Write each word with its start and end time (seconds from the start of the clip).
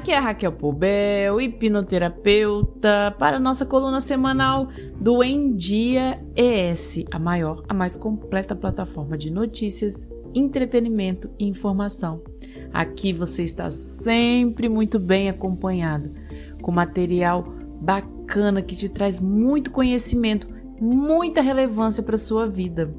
aqui 0.00 0.12
é 0.12 0.16
a 0.16 0.20
Raquel 0.20 0.52
Pobel, 0.52 1.38
hipnoterapeuta, 1.42 3.14
para 3.18 3.36
a 3.36 3.40
nossa 3.40 3.66
coluna 3.66 4.00
semanal 4.00 4.68
do 4.98 5.22
Em 5.22 5.54
Dia 5.54 6.18
ES, 6.34 7.04
a 7.10 7.18
maior, 7.18 7.62
a 7.68 7.74
mais 7.74 7.98
completa 7.98 8.56
plataforma 8.56 9.18
de 9.18 9.30
notícias, 9.30 10.08
entretenimento 10.34 11.28
e 11.38 11.46
informação. 11.46 12.22
Aqui 12.72 13.12
você 13.12 13.42
está 13.42 13.70
sempre 13.70 14.70
muito 14.70 14.98
bem 14.98 15.28
acompanhado, 15.28 16.10
com 16.62 16.72
material 16.72 17.44
bacana 17.82 18.62
que 18.62 18.74
te 18.74 18.88
traz 18.88 19.20
muito 19.20 19.70
conhecimento, 19.70 20.48
muita 20.80 21.42
relevância 21.42 22.02
para 22.02 22.16
sua 22.16 22.48
vida. 22.48 22.90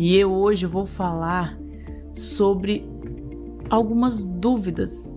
E 0.00 0.16
eu 0.16 0.32
hoje 0.32 0.66
vou 0.66 0.84
falar 0.84 1.56
sobre 2.12 2.84
algumas 3.70 4.26
dúvidas 4.26 5.13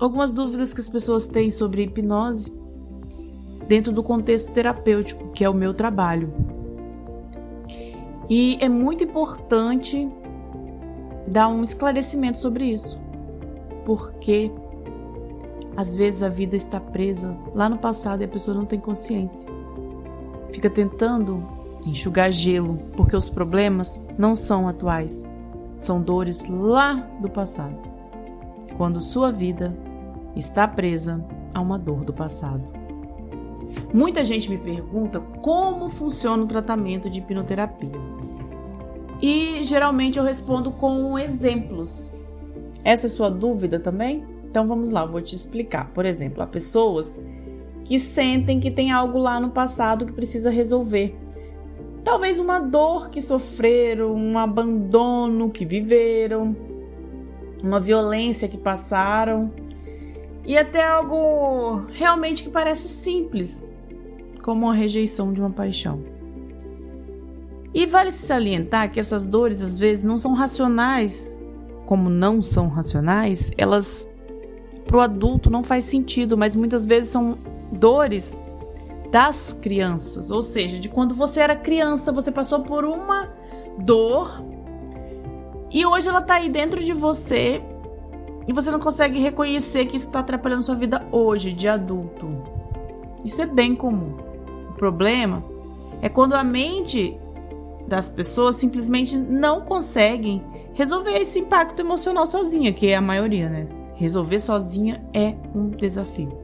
algumas 0.00 0.32
dúvidas 0.32 0.72
que 0.72 0.80
as 0.80 0.88
pessoas 0.88 1.26
têm 1.26 1.50
sobre 1.50 1.82
hipnose 1.82 2.52
dentro 3.68 3.92
do 3.92 4.02
contexto 4.02 4.50
terapêutico, 4.52 5.28
que 5.28 5.44
é 5.44 5.48
o 5.48 5.54
meu 5.54 5.74
trabalho. 5.74 6.32
E 8.28 8.56
é 8.60 8.68
muito 8.68 9.04
importante 9.04 10.08
dar 11.30 11.48
um 11.48 11.62
esclarecimento 11.62 12.38
sobre 12.38 12.64
isso, 12.64 12.98
porque 13.84 14.50
às 15.76 15.94
vezes 15.94 16.22
a 16.22 16.28
vida 16.28 16.56
está 16.56 16.80
presa 16.80 17.36
lá 17.54 17.68
no 17.68 17.78
passado 17.78 18.22
e 18.22 18.24
a 18.24 18.28
pessoa 18.28 18.56
não 18.56 18.64
tem 18.64 18.80
consciência. 18.80 19.48
Fica 20.52 20.70
tentando 20.70 21.46
enxugar 21.86 22.32
gelo, 22.32 22.78
porque 22.96 23.14
os 23.14 23.28
problemas 23.28 24.02
não 24.18 24.34
são 24.34 24.66
atuais, 24.66 25.24
são 25.78 26.00
dores 26.00 26.44
lá 26.48 26.94
do 27.20 27.28
passado. 27.28 27.89
Quando 28.80 28.98
sua 28.98 29.30
vida 29.30 29.76
está 30.34 30.66
presa 30.66 31.22
a 31.52 31.60
uma 31.60 31.78
dor 31.78 32.02
do 32.02 32.14
passado. 32.14 32.66
Muita 33.92 34.24
gente 34.24 34.48
me 34.48 34.56
pergunta 34.56 35.20
como 35.20 35.90
funciona 35.90 36.42
o 36.42 36.46
tratamento 36.46 37.10
de 37.10 37.18
hipnoterapia. 37.18 37.90
E 39.20 39.62
geralmente 39.64 40.18
eu 40.18 40.24
respondo 40.24 40.70
com 40.70 41.18
exemplos. 41.18 42.10
Essa 42.82 43.06
é 43.06 43.10
sua 43.10 43.28
dúvida 43.28 43.78
também? 43.78 44.24
Então 44.48 44.66
vamos 44.66 44.90
lá, 44.90 45.04
vou 45.04 45.20
te 45.20 45.34
explicar. 45.34 45.90
Por 45.92 46.06
exemplo, 46.06 46.42
há 46.42 46.46
pessoas 46.46 47.20
que 47.84 47.98
sentem 47.98 48.58
que 48.58 48.70
tem 48.70 48.92
algo 48.92 49.18
lá 49.18 49.38
no 49.38 49.50
passado 49.50 50.06
que 50.06 50.12
precisa 50.14 50.48
resolver. 50.48 51.14
Talvez 52.02 52.40
uma 52.40 52.58
dor 52.58 53.10
que 53.10 53.20
sofreram, 53.20 54.14
um 54.14 54.38
abandono 54.38 55.50
que 55.50 55.66
viveram, 55.66 56.69
uma 57.62 57.80
violência 57.80 58.48
que 58.48 58.58
passaram. 58.58 59.50
E 60.44 60.56
até 60.56 60.84
algo 60.84 61.86
realmente 61.92 62.42
que 62.42 62.48
parece 62.48 62.88
simples, 62.88 63.66
como 64.42 64.70
a 64.70 64.74
rejeição 64.74 65.32
de 65.32 65.40
uma 65.40 65.50
paixão. 65.50 66.02
E 67.72 67.86
vale 67.86 68.10
se 68.10 68.26
salientar 68.26 68.90
que 68.90 68.98
essas 68.98 69.26
dores 69.26 69.62
às 69.62 69.76
vezes 69.76 70.02
não 70.02 70.18
são 70.18 70.34
racionais, 70.34 71.46
como 71.86 72.10
não 72.10 72.42
são 72.42 72.68
racionais, 72.68 73.50
elas 73.56 74.08
para 74.86 74.96
o 74.96 75.00
adulto 75.00 75.48
não 75.48 75.62
faz 75.62 75.84
sentido, 75.84 76.36
mas 76.36 76.56
muitas 76.56 76.84
vezes 76.84 77.12
são 77.12 77.38
dores 77.70 78.36
das 79.10 79.52
crianças, 79.52 80.30
ou 80.30 80.42
seja, 80.42 80.78
de 80.78 80.88
quando 80.88 81.14
você 81.14 81.40
era 81.40 81.54
criança, 81.54 82.10
você 82.10 82.30
passou 82.30 82.60
por 82.60 82.84
uma 82.84 83.28
dor 83.78 84.42
e 85.70 85.86
hoje 85.86 86.08
ela 86.08 86.20
está 86.20 86.34
aí 86.34 86.48
dentro 86.48 86.82
de 86.82 86.92
você 86.92 87.62
e 88.46 88.52
você 88.52 88.70
não 88.70 88.80
consegue 88.80 89.20
reconhecer 89.20 89.86
que 89.86 89.96
isso 89.96 90.06
está 90.06 90.20
atrapalhando 90.20 90.64
sua 90.64 90.74
vida 90.74 91.06
hoje, 91.12 91.52
de 91.52 91.68
adulto. 91.68 92.28
Isso 93.24 93.40
é 93.40 93.46
bem 93.46 93.76
comum. 93.76 94.16
O 94.70 94.72
problema 94.74 95.44
é 96.02 96.08
quando 96.08 96.34
a 96.34 96.42
mente 96.42 97.16
das 97.86 98.08
pessoas 98.08 98.56
simplesmente 98.56 99.16
não 99.16 99.60
conseguem 99.60 100.42
resolver 100.72 101.12
esse 101.12 101.40
impacto 101.40 101.80
emocional 101.80 102.26
sozinha, 102.26 102.72
que 102.72 102.88
é 102.88 102.96
a 102.96 103.00
maioria, 103.00 103.48
né? 103.48 103.66
Resolver 103.94 104.38
sozinha 104.38 105.04
é 105.12 105.34
um 105.54 105.68
desafio. 105.68 106.36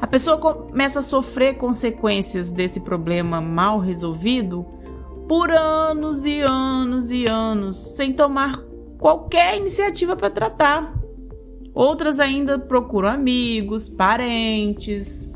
A 0.00 0.06
pessoa 0.06 0.38
começa 0.38 0.98
a 0.98 1.02
sofrer 1.02 1.54
consequências 1.54 2.50
desse 2.50 2.80
problema 2.80 3.40
mal 3.40 3.78
resolvido 3.78 4.66
por 5.28 5.50
anos 5.50 6.24
e 6.24 6.40
anos 6.40 7.10
e 7.10 7.24
anos, 7.28 7.76
sem 7.76 8.12
tomar 8.12 8.67
qualquer 8.98 9.56
iniciativa 9.56 10.16
para 10.16 10.28
tratar. 10.28 10.98
Outras 11.72 12.18
ainda 12.18 12.58
procuram 12.58 13.08
amigos, 13.08 13.88
parentes, 13.88 15.32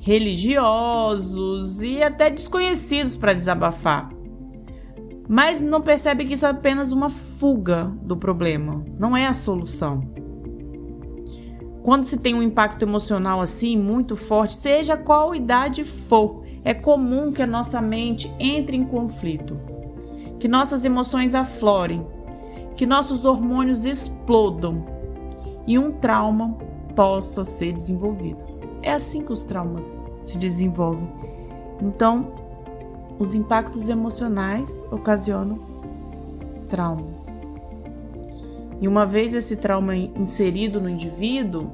religiosos 0.00 1.82
e 1.82 2.02
até 2.02 2.30
desconhecidos 2.30 3.16
para 3.16 3.34
desabafar. 3.34 4.10
Mas 5.28 5.60
não 5.60 5.80
percebe 5.80 6.24
que 6.24 6.34
isso 6.34 6.46
é 6.46 6.48
apenas 6.48 6.92
uma 6.92 7.08
fuga 7.08 7.84
do 8.02 8.16
problema, 8.16 8.84
não 8.98 9.16
é 9.16 9.26
a 9.26 9.32
solução. 9.32 10.00
Quando 11.82 12.04
se 12.04 12.18
tem 12.18 12.34
um 12.34 12.42
impacto 12.42 12.82
emocional 12.82 13.40
assim 13.40 13.76
muito 13.76 14.16
forte, 14.16 14.56
seja 14.56 14.96
qual 14.96 15.34
idade 15.34 15.84
for, 15.84 16.42
é 16.64 16.72
comum 16.72 17.32
que 17.32 17.42
a 17.42 17.46
nossa 17.46 17.80
mente 17.80 18.32
entre 18.38 18.76
em 18.76 18.84
conflito, 18.84 19.58
que 20.38 20.48
nossas 20.48 20.84
emoções 20.84 21.34
aflorem, 21.34 22.06
que 22.76 22.86
nossos 22.86 23.24
hormônios 23.24 23.84
explodam 23.84 24.84
e 25.66 25.78
um 25.78 25.92
trauma 25.92 26.56
possa 26.94 27.44
ser 27.44 27.72
desenvolvido. 27.72 28.44
É 28.82 28.92
assim 28.92 29.22
que 29.22 29.32
os 29.32 29.44
traumas 29.44 30.02
se 30.24 30.36
desenvolvem. 30.38 31.08
Então, 31.80 32.32
os 33.18 33.34
impactos 33.34 33.88
emocionais 33.88 34.84
ocasionam 34.90 35.58
traumas. 36.68 37.38
E 38.80 38.88
uma 38.88 39.06
vez 39.06 39.32
esse 39.32 39.56
trauma 39.56 39.94
inserido 39.94 40.80
no 40.80 40.88
indivíduo, 40.88 41.70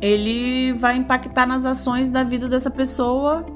ele 0.00 0.72
vai 0.74 0.96
impactar 0.96 1.46
nas 1.46 1.64
ações 1.64 2.10
da 2.10 2.22
vida 2.22 2.48
dessa 2.48 2.70
pessoa 2.70 3.46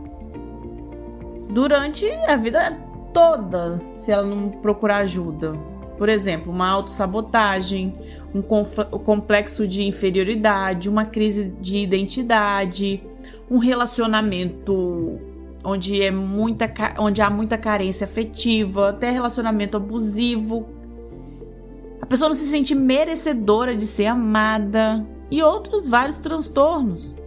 durante 1.50 2.10
a 2.26 2.36
vida 2.36 2.78
toda, 3.12 3.80
se 3.92 4.10
ela 4.10 4.24
não 4.24 4.48
procurar 4.48 4.98
ajuda. 4.98 5.52
Por 5.98 6.08
exemplo, 6.08 6.52
uma 6.52 6.68
autossabotagem, 6.68 7.92
um 8.32 8.40
complexo 8.40 9.66
de 9.66 9.82
inferioridade, 9.82 10.88
uma 10.88 11.04
crise 11.04 11.52
de 11.60 11.78
identidade, 11.78 13.02
um 13.50 13.58
relacionamento 13.58 15.18
onde, 15.64 16.00
é 16.00 16.10
muita, 16.10 16.72
onde 16.98 17.20
há 17.20 17.28
muita 17.28 17.58
carência 17.58 18.04
afetiva, 18.04 18.90
até 18.90 19.10
relacionamento 19.10 19.76
abusivo. 19.76 20.68
A 22.00 22.06
pessoa 22.06 22.28
não 22.28 22.36
se 22.36 22.46
sente 22.46 22.74
merecedora 22.74 23.76
de 23.76 23.84
ser 23.84 24.06
amada 24.06 25.04
e 25.30 25.42
outros 25.42 25.88
vários 25.88 26.18
transtornos 26.18 27.18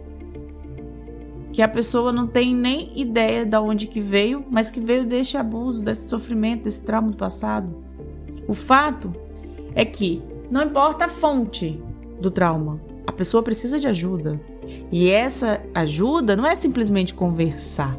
que 1.52 1.60
a 1.60 1.68
pessoa 1.68 2.10
não 2.10 2.26
tem 2.26 2.54
nem 2.54 2.90
ideia 2.98 3.44
de 3.44 3.56
onde 3.58 3.86
que 3.86 4.00
veio, 4.00 4.42
mas 4.50 4.70
que 4.70 4.80
veio 4.80 5.04
desse 5.06 5.36
abuso, 5.36 5.84
desse 5.84 6.08
sofrimento, 6.08 6.64
desse 6.64 6.80
trauma 6.80 7.10
do 7.10 7.16
passado. 7.16 7.91
O 8.46 8.54
fato 8.54 9.12
é 9.74 9.84
que 9.84 10.22
não 10.50 10.62
importa 10.62 11.06
a 11.06 11.08
fonte 11.08 11.82
do 12.20 12.30
trauma, 12.30 12.80
a 13.06 13.12
pessoa 13.12 13.42
precisa 13.42 13.78
de 13.78 13.88
ajuda. 13.88 14.40
E 14.90 15.10
essa 15.10 15.60
ajuda 15.74 16.36
não 16.36 16.46
é 16.46 16.54
simplesmente 16.54 17.14
conversar, 17.14 17.98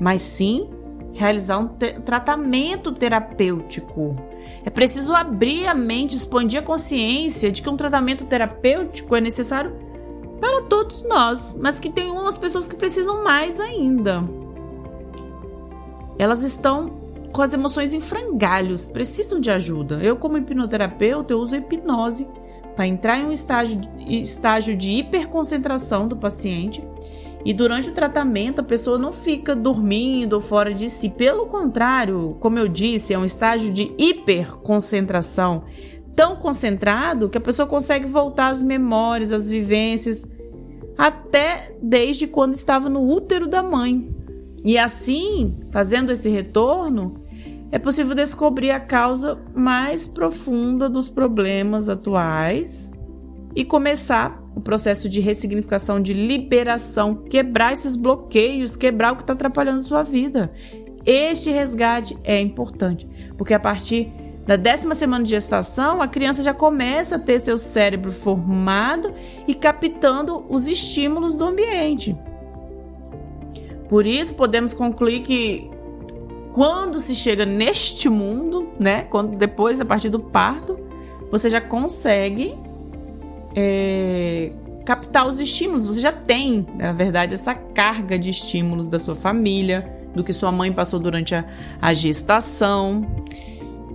mas 0.00 0.22
sim 0.22 0.68
realizar 1.12 1.58
um 1.58 1.68
te 1.68 2.00
tratamento 2.00 2.92
terapêutico. 2.92 4.16
É 4.64 4.70
preciso 4.70 5.12
abrir 5.12 5.66
a 5.66 5.74
mente, 5.74 6.16
expandir 6.16 6.60
a 6.60 6.62
consciência 6.62 7.50
de 7.50 7.60
que 7.60 7.68
um 7.68 7.76
tratamento 7.76 8.24
terapêutico 8.24 9.14
é 9.14 9.20
necessário 9.20 9.72
para 10.40 10.62
todos 10.62 11.02
nós, 11.02 11.56
mas 11.60 11.78
que 11.78 11.90
tem 11.90 12.10
umas 12.10 12.36
pessoas 12.36 12.66
que 12.66 12.76
precisam 12.76 13.22
mais 13.22 13.60
ainda. 13.60 14.24
Elas 16.18 16.42
estão 16.42 17.01
com 17.32 17.40
as 17.40 17.54
emoções 17.54 17.94
em 17.94 18.00
frangalhos, 18.00 18.88
precisam 18.88 19.40
de 19.40 19.50
ajuda. 19.50 19.98
Eu, 20.02 20.16
como 20.16 20.36
hipnoterapeuta, 20.36 21.32
eu 21.32 21.38
uso 21.38 21.56
hipnose 21.56 22.28
para 22.76 22.86
entrar 22.86 23.18
em 23.18 23.26
um 23.26 23.32
estágio, 23.32 23.80
estágio 24.06 24.76
de 24.76 24.90
hiperconcentração 24.90 26.06
do 26.06 26.16
paciente. 26.16 26.82
E 27.44 27.52
durante 27.52 27.88
o 27.88 27.92
tratamento, 27.92 28.60
a 28.60 28.64
pessoa 28.64 28.98
não 28.98 29.12
fica 29.12 29.56
dormindo 29.56 30.34
ou 30.34 30.40
fora 30.40 30.72
de 30.72 30.88
si. 30.88 31.08
Pelo 31.08 31.46
contrário, 31.46 32.36
como 32.38 32.58
eu 32.58 32.68
disse, 32.68 33.12
é 33.14 33.18
um 33.18 33.24
estágio 33.24 33.72
de 33.72 33.90
hiperconcentração. 33.98 35.62
Tão 36.14 36.36
concentrado 36.36 37.28
que 37.28 37.38
a 37.38 37.40
pessoa 37.40 37.66
consegue 37.66 38.06
voltar 38.06 38.48
às 38.48 38.62
memórias, 38.62 39.32
às 39.32 39.48
vivências, 39.48 40.26
até 40.96 41.74
desde 41.82 42.26
quando 42.26 42.54
estava 42.54 42.88
no 42.88 43.10
útero 43.10 43.48
da 43.48 43.62
mãe. 43.62 44.14
E 44.64 44.78
assim, 44.78 45.58
fazendo 45.72 46.12
esse 46.12 46.28
retorno, 46.28 47.21
é 47.72 47.78
possível 47.78 48.14
descobrir 48.14 48.70
a 48.70 48.78
causa 48.78 49.40
mais 49.54 50.06
profunda 50.06 50.90
dos 50.90 51.08
problemas 51.08 51.88
atuais 51.88 52.92
e 53.56 53.64
começar 53.64 54.42
o 54.54 54.60
processo 54.60 55.08
de 55.08 55.20
ressignificação, 55.20 55.98
de 55.98 56.12
liberação, 56.12 57.14
quebrar 57.14 57.72
esses 57.72 57.96
bloqueios, 57.96 58.76
quebrar 58.76 59.14
o 59.14 59.16
que 59.16 59.22
está 59.22 59.32
atrapalhando 59.32 59.84
sua 59.84 60.02
vida. 60.02 60.52
Este 61.06 61.50
resgate 61.50 62.16
é 62.22 62.38
importante, 62.38 63.08
porque 63.38 63.54
a 63.54 63.60
partir 63.60 64.12
da 64.46 64.56
décima 64.56 64.94
semana 64.94 65.24
de 65.24 65.30
gestação, 65.30 66.02
a 66.02 66.08
criança 66.08 66.42
já 66.42 66.52
começa 66.52 67.16
a 67.16 67.18
ter 67.18 67.40
seu 67.40 67.56
cérebro 67.56 68.12
formado 68.12 69.08
e 69.48 69.54
captando 69.54 70.44
os 70.50 70.66
estímulos 70.66 71.34
do 71.34 71.44
ambiente. 71.44 72.14
Por 73.88 74.06
isso, 74.06 74.34
podemos 74.34 74.74
concluir 74.74 75.20
que 75.20 75.70
quando 76.52 77.00
se 77.00 77.14
chega 77.14 77.46
neste 77.46 78.08
mundo, 78.08 78.68
né, 78.78 79.04
quando 79.04 79.36
depois, 79.36 79.80
a 79.80 79.84
partir 79.84 80.10
do 80.10 80.20
parto, 80.20 80.78
você 81.30 81.48
já 81.48 81.60
consegue 81.60 82.54
é, 83.56 84.52
captar 84.84 85.26
os 85.26 85.40
estímulos. 85.40 85.86
Você 85.86 86.00
já 86.00 86.12
tem, 86.12 86.66
na 86.74 86.92
verdade, 86.92 87.34
essa 87.34 87.54
carga 87.54 88.18
de 88.18 88.30
estímulos 88.30 88.86
da 88.86 88.98
sua 88.98 89.16
família, 89.16 89.98
do 90.14 90.22
que 90.22 90.32
sua 90.32 90.52
mãe 90.52 90.70
passou 90.70 91.00
durante 91.00 91.34
a, 91.34 91.44
a 91.80 91.94
gestação 91.94 93.24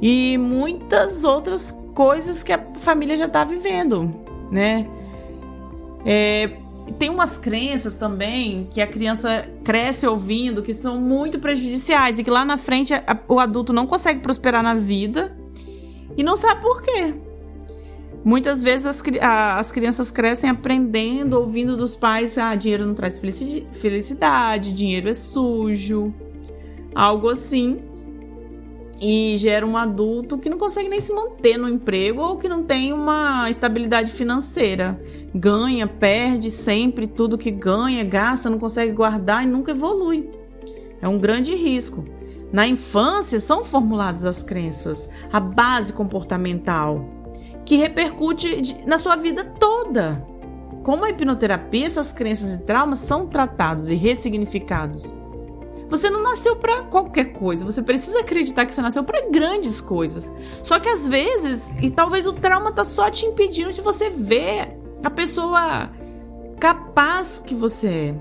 e 0.02 0.38
muitas 0.38 1.24
outras 1.24 1.72
coisas 1.94 2.44
que 2.44 2.52
a 2.52 2.60
família 2.60 3.18
já 3.18 3.26
está 3.26 3.44
vivendo, 3.44 4.14
né? 4.52 4.88
É, 6.06 6.52
tem 6.94 7.10
umas 7.10 7.38
crenças 7.38 7.96
também 7.96 8.68
que 8.74 8.82
a 8.82 8.88
criança 8.88 9.48
cresce 9.64 10.08
ouvindo 10.08 10.62
que 10.62 10.74
são 10.74 11.00
muito 11.00 11.40
prejudiciais 11.40 12.20
e 12.20 12.24
que 12.24 12.30
lá 12.30 12.46
na 12.46 12.58
frente 12.58 12.94
a, 12.94 13.18
o 13.28 13.40
adulto 13.40 13.74
não 13.74 13.86
consegue 13.86 14.20
prosperar 14.20 14.64
na 14.64 14.74
vida 14.74 15.36
e 16.16 16.24
não 16.24 16.36
sabe 16.36 16.62
por 16.62 16.82
quê. 16.82 17.14
Muitas 18.24 18.62
vezes 18.62 18.86
as, 18.88 19.04
a, 19.22 19.60
as 19.60 19.72
crianças 19.72 20.12
crescem 20.12 20.50
aprendendo, 20.50 21.40
ouvindo 21.40 21.78
dos 21.78 21.96
pais: 21.96 22.38
ah, 22.38 22.56
dinheiro 22.56 22.86
não 22.86 22.94
traz 22.94 23.20
felicidade, 23.72 24.74
dinheiro 24.74 25.08
é 25.08 25.14
sujo, 25.14 26.14
algo 26.94 27.30
assim 27.30 27.80
e 29.00 29.38
gera 29.38 29.66
um 29.66 29.78
adulto 29.78 30.38
que 30.38 30.50
não 30.50 30.58
consegue 30.58 30.90
nem 30.90 31.00
se 31.00 31.14
manter 31.14 31.58
no 31.58 31.70
emprego 31.70 32.22
ou 32.22 32.38
que 32.38 32.48
não 32.48 32.64
tem 32.64 32.92
uma 32.94 33.50
estabilidade 33.50 34.12
financeira. 34.12 35.00
Ganha, 35.38 35.86
perde 35.86 36.50
sempre 36.50 37.06
tudo 37.06 37.38
que 37.38 37.52
ganha, 37.52 38.04
gasta, 38.04 38.50
não 38.50 38.58
consegue 38.58 38.92
guardar 38.92 39.44
e 39.44 39.48
nunca 39.48 39.70
evolui. 39.70 40.28
É 41.00 41.08
um 41.08 41.20
grande 41.20 41.54
risco. 41.54 42.04
Na 42.52 42.68
infância 42.68 43.40
são 43.40 43.64
formuladas 43.64 44.26
as 44.26 44.42
crenças, 44.42 45.08
a 45.32 45.40
base 45.40 45.94
comportamental, 45.94 47.06
que 47.64 47.76
repercute 47.76 48.78
na 48.88 48.98
sua 48.98 49.16
vida 49.16 49.44
toda. 49.44 50.26
Como 50.82 51.06
a 51.06 51.10
hipnoterapia, 51.12 51.86
essas 51.86 52.12
crenças 52.12 52.54
e 52.54 52.64
traumas 52.64 53.00
são 53.00 53.28
tratados 53.28 53.90
e 53.90 53.96
ressignificados. 53.96 55.14
Você 55.88 56.10
não 56.10 56.24
nasceu 56.24 56.56
para 56.56 56.82
qualquer 56.84 57.26
coisa. 57.34 57.64
Você 57.64 57.84
precisa 57.84 58.22
acreditar 58.22 58.66
que 58.66 58.74
você 58.74 58.82
nasceu 58.82 59.04
para 59.04 59.30
grandes 59.30 59.80
coisas. 59.80 60.32
Só 60.64 60.80
que 60.80 60.90
às 60.90 61.08
vezes, 61.08 61.62
e 61.82 61.92
talvez 61.92 62.26
o 62.26 62.34
trauma 62.34 62.72
tá 62.72 62.84
só 62.84 63.10
te 63.12 63.26
impedindo 63.26 63.72
de 63.72 63.82
você 63.82 64.10
ver 64.10 64.77
a 65.04 65.10
pessoa 65.10 65.90
capaz 66.60 67.42
que 67.46 67.56
você 67.56 67.88
é. 67.88 68.16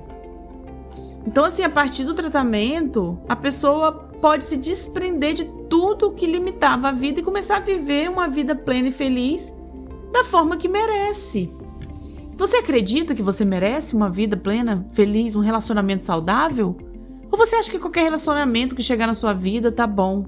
Então, 1.27 1.45
assim, 1.45 1.63
a 1.63 1.71
partir 1.71 2.05
do 2.05 2.15
tratamento, 2.15 3.19
a 3.29 3.35
pessoa 3.35 3.93
pode 4.21 4.45
se 4.45 4.57
desprender 4.57 5.35
de 5.35 5.45
tudo 5.69 6.13
que 6.13 6.27
limitava 6.27 6.89
a 6.89 6.93
vida 6.93 7.21
e 7.21 7.23
começar 7.23 7.57
a 7.57 7.61
viver 7.61 8.09
uma 8.09 8.29
vida 8.29 8.55
plena 8.55 8.89
e 8.89 8.93
feliz 8.93 9.53
da 10.13 10.25
forma 10.25 10.57
que 10.57 10.69
merece. 10.69 11.53
Você 12.37 12.59
acredita 12.59 13.15
que 13.15 13.23
você 13.23 13.45
merece 13.45 13.97
uma 13.97 14.09
vida 14.09 14.37
plena, 14.37 14.87
feliz, 14.93 15.35
um 15.35 15.41
relacionamento 15.41 16.03
saudável? 16.03 16.77
Ou 17.31 17.37
você 17.37 17.57
acha 17.57 17.71
que 17.71 17.79
qualquer 17.79 18.05
relacionamento 18.05 18.77
que 18.77 18.83
chegar 18.83 19.07
na 19.07 19.15
sua 19.15 19.33
vida 19.33 19.73
tá 19.73 19.87
bom? 19.87 20.25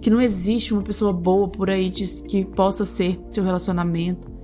Que 0.00 0.10
não 0.10 0.20
existe 0.20 0.72
uma 0.72 0.82
pessoa 0.82 1.12
boa 1.12 1.48
por 1.48 1.68
aí 1.68 1.90
que 1.90 2.44
possa 2.44 2.84
ser 2.84 3.18
seu 3.30 3.44
relacionamento? 3.44 4.37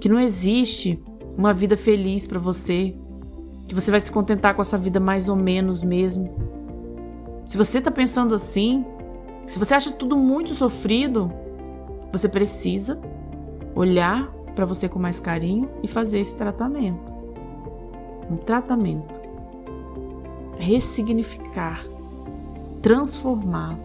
Que 0.00 0.08
não 0.08 0.18
existe 0.18 1.00
uma 1.36 1.52
vida 1.52 1.76
feliz 1.76 2.26
para 2.26 2.38
você? 2.38 2.94
Que 3.68 3.74
você 3.74 3.90
vai 3.90 4.00
se 4.00 4.10
contentar 4.10 4.54
com 4.54 4.62
essa 4.62 4.78
vida 4.78 4.98
mais 4.98 5.28
ou 5.28 5.36
menos 5.36 5.82
mesmo? 5.82 6.34
Se 7.46 7.56
você 7.56 7.80
tá 7.80 7.90
pensando 7.90 8.34
assim, 8.34 8.84
se 9.46 9.58
você 9.58 9.74
acha 9.74 9.92
tudo 9.92 10.16
muito 10.16 10.54
sofrido, 10.54 11.30
você 12.12 12.28
precisa 12.28 12.98
olhar 13.74 14.26
para 14.54 14.64
você 14.64 14.88
com 14.88 14.98
mais 14.98 15.20
carinho 15.20 15.70
e 15.82 15.88
fazer 15.88 16.20
esse 16.20 16.36
tratamento. 16.36 17.12
Um 18.30 18.36
tratamento 18.36 19.20
ressignificar, 20.60 21.84
transformar. 22.82 23.78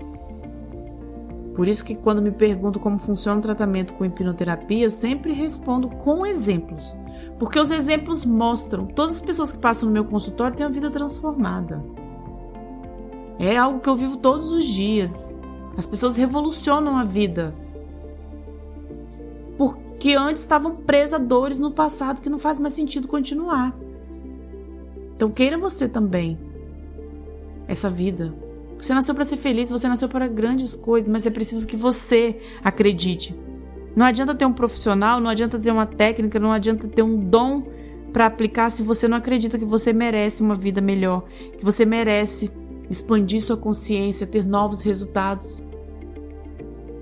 Por 1.56 1.68
isso 1.69 1.86
que 1.86 1.96
quando 1.96 2.22
me 2.22 2.31
pergunto 2.31 2.80
como 2.80 3.00
funciona 3.00 3.40
o 3.40 3.42
tratamento 3.42 3.94
com 3.94 4.04
hipnoterapia, 4.04 4.86
eu 4.86 4.92
sempre 4.92 5.31
respondo 5.31 5.88
com 5.88 6.25
exemplos. 6.25 6.94
Porque 7.40 7.57
os 7.57 7.72
exemplos 7.72 8.25
mostram, 8.25 8.86
todas 8.86 9.16
as 9.16 9.22
pessoas 9.22 9.54
que 9.54 9.57
passam 9.57 9.88
no 9.88 9.94
meu 9.94 10.04
consultório 10.04 10.56
têm 10.56 10.66
a 10.66 10.69
vida 10.69 10.92
transformada. 10.92 11.81
É 13.40 13.57
algo 13.57 13.80
que 13.80 13.88
eu 13.88 13.96
vivo 13.96 14.18
todos 14.18 14.52
os 14.52 14.66
dias. 14.66 15.38
As 15.78 15.86
pessoas 15.86 16.18
revolucionam 16.18 16.98
a 16.98 17.04
vida. 17.06 17.54
Porque 19.57 20.13
antes 20.13 20.42
estavam 20.42 20.75
presas 20.75 21.13
a 21.13 21.24
dores 21.24 21.57
no 21.57 21.72
passado 21.72 22.22
que 22.22 22.30
não 22.30 22.40
faz 22.40 22.60
mais 22.60 22.74
sentido 22.74 23.07
continuar. 23.07 23.74
Então 25.16 25.31
queira 25.31 25.57
você 25.57 25.88
também 25.88 26.38
essa 27.68 27.90
vida. 27.90 28.34
Você 28.81 28.94
nasceu 28.94 29.16
para 29.16 29.25
ser 29.25 29.38
feliz, 29.38 29.69
você 29.69 29.88
nasceu 29.88 30.07
para 30.07 30.27
grandes 30.27 30.75
coisas, 30.75 31.10
mas 31.10 31.25
é 31.25 31.30
preciso 31.30 31.68
que 31.68 31.75
você 31.75 32.39
acredite. 32.63 33.36
Não 33.95 34.06
adianta 34.06 34.36
ter 34.36 34.45
um 34.45 34.54
profissional, 34.54 35.19
não 35.19 35.30
adianta 35.30 35.57
ter 35.57 35.72
uma 35.72 35.86
técnica, 35.86 36.39
não 36.39 36.51
adianta 36.51 36.88
ter 36.88 37.01
um 37.01 37.18
dom 37.18 37.63
para 38.12 38.25
aplicar 38.25 38.69
se 38.69 38.83
você 38.83 39.07
não 39.07 39.18
acredita 39.18 39.57
que 39.57 39.66
você 39.66 39.92
merece 39.92 40.42
uma 40.42 40.56
vida 40.56 40.81
melhor, 40.81 41.24
que 41.57 41.63
você 41.63 41.86
merece 41.86 42.51
expandir 42.89 43.42
sua 43.42 43.57
consciência, 43.57 44.27
ter 44.27 44.45
novos 44.45 44.81
resultados. 44.81 45.62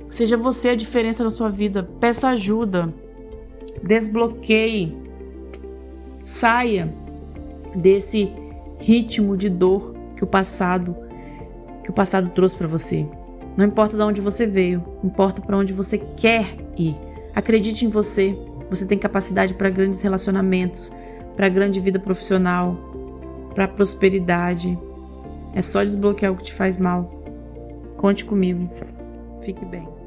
Seja 0.10 0.38
você 0.38 0.70
a 0.70 0.76
diferença 0.76 1.24
na 1.24 1.32
sua 1.32 1.50
vida. 1.50 1.84
Peça 2.00 2.30
ajuda. 2.30 2.94
Desbloqueie. 3.82 4.96
Saia 6.24 6.94
desse 7.76 8.32
ritmo 8.80 9.36
de 9.36 9.50
dor 9.50 9.94
que 10.16 10.24
o 10.24 10.28
passado 10.28 10.96
que 11.84 11.90
o 11.90 11.94
passado 11.94 12.30
trouxe 12.30 12.56
para 12.56 12.68
você. 12.68 13.06
Não 13.56 13.66
importa 13.66 13.96
de 13.96 14.04
onde 14.04 14.22
você 14.22 14.48
veio, 14.48 14.84
importa 15.04 15.42
para 15.42 15.58
onde 15.58 15.74
você 15.74 15.98
quer 15.98 16.56
ir. 16.78 16.96
Acredite 17.36 17.86
em 17.86 17.90
você. 17.90 18.38
Você 18.70 18.86
tem 18.86 18.98
capacidade 18.98 19.54
para 19.54 19.70
grandes 19.70 20.02
relacionamentos, 20.02 20.92
para 21.36 21.50
grande 21.50 21.80
vida 21.80 22.00
profissional, 22.00 22.76
para 23.54 23.68
prosperidade. 23.68 24.78
É 25.54 25.62
só 25.62 25.84
desbloquear 25.84 26.32
o 26.32 26.36
que 26.36 26.44
te 26.44 26.54
faz 26.54 26.78
mal. 26.78 27.24
Conte 27.98 28.26
comigo. 28.26 28.70
Fique 29.42 29.64
bem. 29.66 30.03